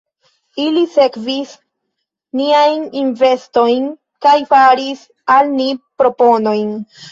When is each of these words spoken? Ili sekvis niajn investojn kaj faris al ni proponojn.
Ili 0.61 0.79
sekvis 0.93 1.51
niajn 2.41 2.89
investojn 3.03 3.87
kaj 4.29 4.35
faris 4.55 5.07
al 5.37 5.55
ni 5.63 5.71
proponojn. 6.03 6.77